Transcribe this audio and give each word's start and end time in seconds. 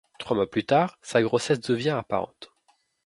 Trois 0.17 0.35
mois 0.35 0.49
plus 0.49 0.65
tard, 0.65 0.97
sa 1.03 1.21
grossesse 1.21 1.59
devient 1.59 1.91
apparente. 1.91 2.51